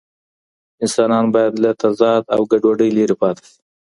[0.83, 3.59] انسانان بايد له تضاد او ګډوډۍ لرې پاته سي.